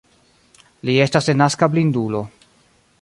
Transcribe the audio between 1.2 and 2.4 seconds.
denaska blindulo.